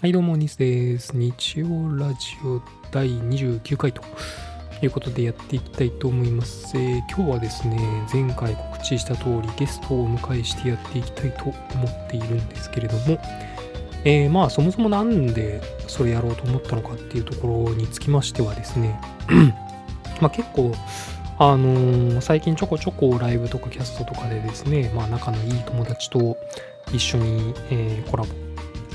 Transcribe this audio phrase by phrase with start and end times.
[0.00, 1.16] はい、どうも、ニスです。
[1.16, 1.66] 日曜
[1.96, 2.62] ラジオ
[2.92, 4.00] 第29回と
[4.80, 6.78] いうことでやっていきたいと思います。
[6.78, 13.18] えー今日はですね、前回告知した通りゲストをお迎えしてやっていきたいと思っているんですけれども、
[14.04, 19.00] えーまあ、そもそもなんでそれやろうと思ったのかっていうところにつきましてはですね、
[20.22, 20.72] まあ結構、
[21.40, 26.38] あのー最近ちょこちょこライブとかキャストとかでですね、まあ仲のいい友達と
[26.92, 28.28] 一緒に、えーコラボ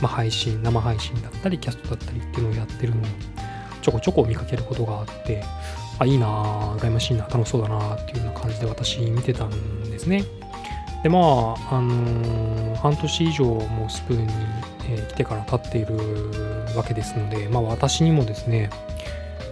[0.04, 3.06] まあ、配信、生配信だったり、キャストだったりっていうのをやってるのを
[3.82, 5.42] ちょこちょこ見かけることがあって、
[5.98, 10.26] あ、いいなぁ、羨ましいな、楽しそうだなっていうような感じで私見てたんですね。
[11.04, 11.22] で、まあ、
[11.76, 14.34] あのー半年以上もうスプーンに、
[14.90, 15.96] えー来てから経っている
[16.76, 18.70] わけですので、まあ私にもですね、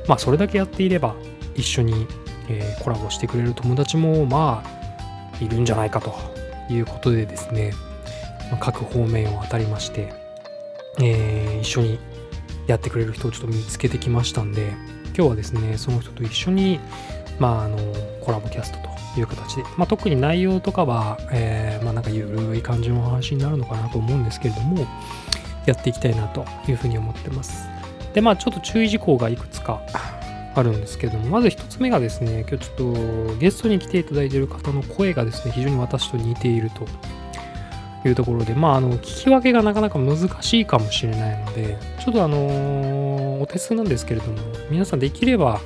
[0.05, 1.15] まあそれだけやっていれば
[1.55, 2.07] 一緒に、
[2.49, 6.13] えーコラボしてくれる友達もまあいるんじゃないかと
[6.69, 7.71] いうことでですね、
[8.59, 10.20] 各方面を当たりまして、
[10.99, 11.99] えー一緒に
[12.67, 14.73] やってくれる人をちょっと見つけてきましたんで
[15.15, 16.79] 今日はですねその人と一緒に
[17.39, 17.77] まああの
[18.21, 24.87] コラボキャストという形で、まあ、特に内容とかは、えーまあなんかゆるい感じの話になるのかなと思うんですけれども
[25.65, 27.67] やっていきたいなというふうに思ってます。
[28.13, 29.81] でまあちょっと注意事項がいくつか
[30.53, 32.75] あるんですけれどもまず一つ目がですね今日ちょっ
[33.29, 36.85] とゲストに来ていただいている方の声がですね非常に私と似ていると
[38.05, 44.37] いうところで、まあ、あの、聞き分けがなかなか難しいかもしれないので、ちょっとあのお手数なんですけれども、
[44.69, 45.61] 皆さんできれば、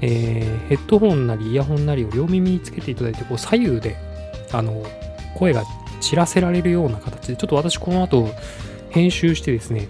[0.00, 3.96] えーヘッドホンなりイヤホンなりを両耳につけていただいて、こう左右で、
[4.52, 4.82] あの、
[5.36, 5.64] 声が
[6.00, 8.28] 散らせられるような形で、ちょっと私この後、
[8.90, 9.88] 編集してですね、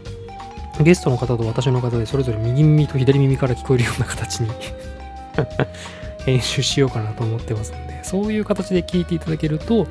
[0.81, 4.50] ゲストの方と私の方でそれぞれ右耳と左耳から聞こえるような形に
[6.27, 9.87] 編集しようかなと思ってますので、そういう形で聞いていただけると、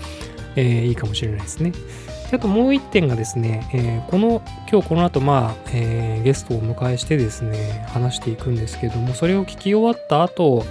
[0.55, 1.71] えーいいかもしれないですね。
[2.31, 10.65] あともう一点がですね、えーこの今日この後まあ、えーゲストをお迎えしてですね話していくんですけどもそれを聞き終わった後、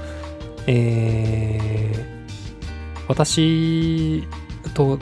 [0.67, 2.23] えー
[3.09, 4.23] 私
[4.75, 4.99] と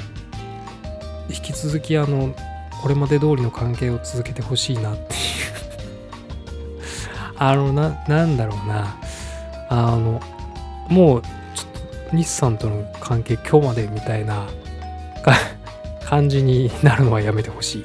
[1.29, 2.35] 引き続きあの
[2.83, 5.19] これまで通りの関係を続けてほしいなっていう
[7.37, 8.97] あのななんだろうな
[9.69, 10.21] あの
[10.89, 11.29] もうちょ
[12.07, 14.49] っと日産との関係今日までみたいな
[16.05, 17.85] 感じ になるのはやめてほしい。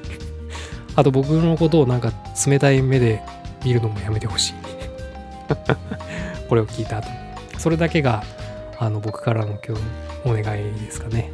[0.95, 2.11] あと僕のことをなんか
[2.47, 3.21] 冷たい目で
[3.65, 4.53] 見るのもやめてほしい。
[6.47, 7.07] これを聞いた後
[7.57, 8.23] それだけが
[8.79, 9.83] あの僕からの今日
[10.25, 11.31] お願いですかね。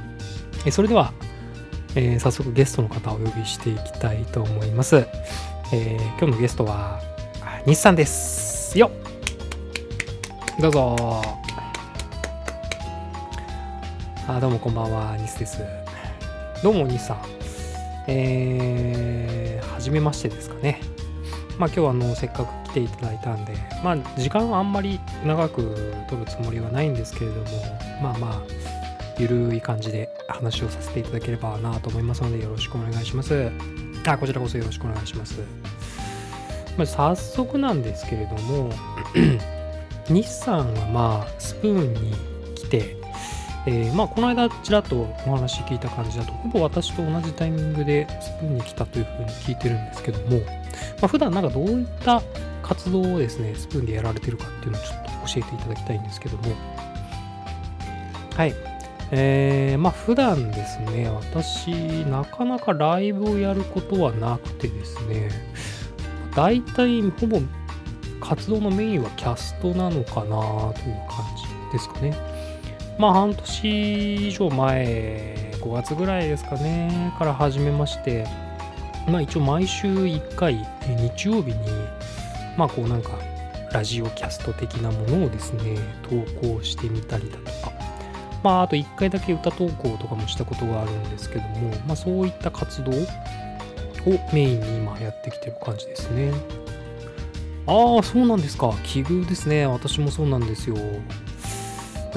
[0.66, 1.12] えそれでは、
[1.94, 5.06] えー早速ゲストの方をお呼びしていきたいと思います。
[5.72, 7.00] えー今日のゲストは
[7.42, 8.78] あ日産です。
[8.78, 8.90] よ
[10.60, 11.39] どうぞ
[14.36, 15.58] あどうもこんばんは、ニスです。
[16.62, 17.22] どうも、ニスさん。
[18.06, 20.80] えー、はじめましてですかね。
[21.58, 27.44] まあ今日はあの、せっかく来ていただいたんで、まあ時間はあんまり長く取るつもりはないんですけれども、
[28.00, 28.42] まあまあ、
[29.18, 33.50] ゆるい感じで話をさせていただければなと思いますので、よろしくお願いします。
[34.06, 35.40] あ、こちらこそよろしくお願いします。
[36.76, 38.70] まあ、早速なんですけれども、
[40.08, 42.14] 日産はまあ、スプーンに
[42.54, 42.99] 来て、
[43.66, 50.44] えーまあ、この間ちらっとお話聞いた感じだとほぼ私と同じタイミングでスプーンに来たというふうに聞いてるんですけども、ま
[51.02, 52.22] あ、普段なんかどういった
[52.62, 56.54] 活動をですねスプーンでやられてるかっていうのをちょっと教えていただきたいんですけども。
[58.34, 58.54] はい。
[59.12, 61.72] えー、まあ普段ですね私
[62.06, 65.28] なかなかライブをやることはなくてですね
[66.36, 67.40] 大体ほぼ
[68.20, 72.29] 活動のメインはキャストなのかなという感じですかね。
[72.98, 78.26] まあ半年以上前、5月ぐらいですかね、から始めまして、
[79.08, 81.56] まあ一応毎週1回、日曜日に、
[82.56, 83.12] まあこうなんか、
[83.72, 87.72] ラジオキャスト的なものをですね、投稿してみたりだとか、
[88.42, 92.94] まああと1回だけ歌投稿とかもしたことがあるんですけども、まあそういった活動を
[94.32, 96.32] メインに今やってきてる感じですね。
[97.66, 98.74] ああ、そうなんですか。
[98.82, 99.66] 奇遇ですね。
[99.66, 100.76] 私もそうなんですよ。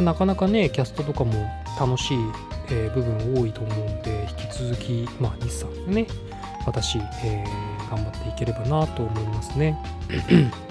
[0.01, 1.33] なかなかね、キャストとかも
[1.79, 2.17] 楽しい、
[2.71, 6.07] えー部分多いと思うんで、引き続き、まあ、日産でね、
[6.65, 9.77] 私、えー頑張っていければなと思いますね。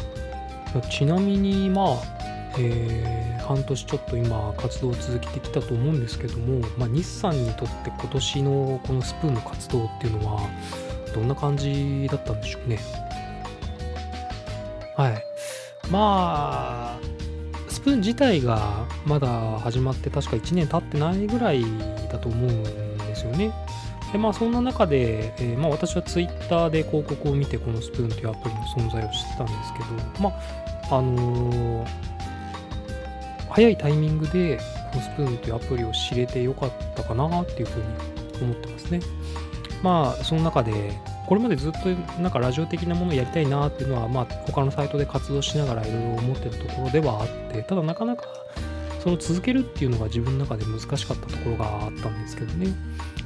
[0.90, 1.96] ちなみに、まあ、
[2.58, 10.48] えー半年ちょっと今、活動を続けてきたと思うんですけども、まあ、日産にとって今年のこのスプーンの活動っていうのは、
[11.14, 12.78] どんな感じだったんでしょうね。
[14.96, 15.24] はい。
[15.90, 17.11] まあ、ス
[17.84, 19.28] プーン自体がまだ
[19.60, 21.64] 始まって確か1年経ってないぐらい
[22.10, 22.62] だと思うん
[22.98, 23.52] ですよね。
[24.12, 30.30] でまあそんな中で、えー、まあ、私はツイッターで広告を見てこのスプーンというアプリの存在を知ったんですけど、ま
[30.90, 31.88] あ、あのー、
[33.50, 34.58] 早いタイミングで
[34.92, 39.00] このスプーンというアプリを知れてよかったかなっていうふうに思ってますね。
[39.82, 40.92] まあその中で
[41.26, 41.88] これまでずっと
[42.20, 48.24] なんかラジオ的なものをやりたいなっていうのは、まあ、他のサイトで活動しながらいろいろ思ってるところではあってただなかなか
[49.02, 52.68] その続けるっていうのが自分の中で難しかったところがあったんですけどね。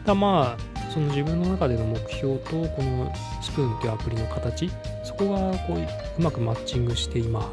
[0.04, 3.12] ただまあその自分の中での目標とこの
[3.42, 4.70] スプーンっていうアプリの形
[5.04, 5.86] そこがこうう
[6.22, 7.52] まくマッチングして今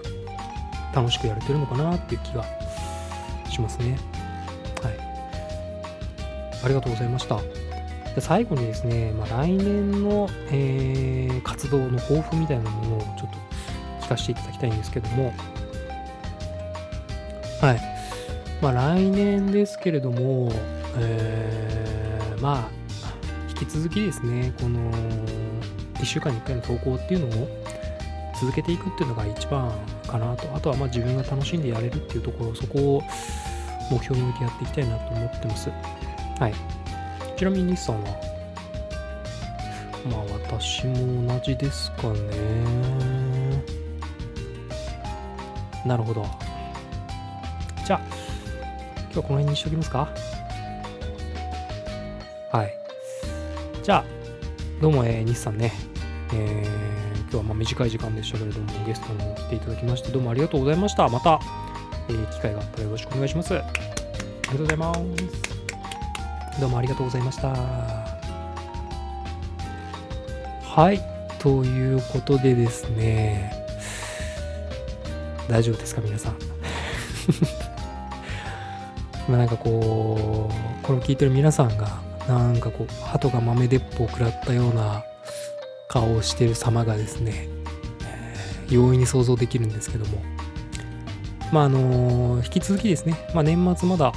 [0.93, 2.45] 楽しくやれてるのかなっていう気が
[3.49, 3.97] しますね。
[4.81, 4.97] はい。
[6.63, 7.62] ありがとうございました。
[8.15, 13.31] で最後にですね、まあ、来年の、えー、活動の抱負みたいなものをちょっ
[13.99, 15.33] と聞かせていただきたいんですけども、
[17.61, 17.81] はい。
[18.61, 20.51] まあ、来年ですけれども、
[20.97, 22.69] えー、まあ、
[23.49, 24.91] 引き続きですね、この
[25.95, 27.47] 1週間に1回の投稿っていうのを
[28.39, 29.71] 続けていくっていうのが一番
[30.07, 30.53] かなと。
[30.55, 33.03] あとはま自分が楽しんでやれるっていうところ、そこを
[33.89, 35.69] 目標に置いてやっていきたいなと思ってます。
[36.39, 36.72] はい。
[37.43, 38.09] ちなみに日産は
[40.09, 43.61] まあ私も同じですかね。
[45.85, 46.25] なるほど。
[47.85, 50.07] じゃあ今日はこの辺にしときますか。
[52.53, 52.73] はい。
[53.83, 54.05] じゃあ
[54.81, 55.73] どうも、えー、日産ね、
[56.33, 61.09] えー、今日はま短い時間でしたけれどもゲストに来ていただきましてどうもありがとうございました。
[61.09, 61.41] また、
[62.07, 63.53] えー、機会があったらよろしくお願いします。
[63.53, 65.42] ありがとうございます。
[66.59, 67.49] どうもありがとうございました。
[70.61, 71.01] はい、
[71.39, 73.51] ということでですね、
[75.49, 76.35] 大丈夫ですか、皆さん。
[79.27, 85.03] まあなんかこう、これを聞いてる皆さんが、なんかこう、鳩が豆鉄砲を食らったような
[85.87, 87.47] 顔をしてる様がですね、
[88.69, 90.21] 容易に想像できるんですけども、
[91.51, 94.11] まああの引き続きですね、まあ、年末まだ、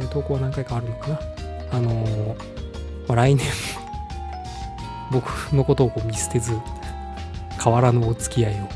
[0.00, 1.41] えー、投稿は何回かあるのかな。
[1.72, 2.36] あの、
[3.08, 3.46] まあ、来年
[5.10, 6.52] 僕のことをこう見捨てず、
[7.62, 8.68] 変わらぬお付き合いを。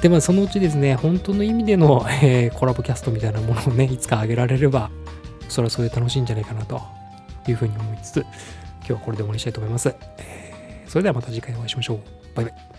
[0.00, 4.90] で、まあ、そのうちですね、本当の意味での、 えー、コラボキャストみたいなものをね、いつか上げられれば、
[5.48, 6.82] それはそれで楽しいんじゃないかなと
[7.48, 9.94] いうふうに思いつつ、今日はこれで終わりにしたいと思います。
[10.18, 12.00] えー、それではまた次回お会いしましょう。
[12.34, 12.71] バイバイ。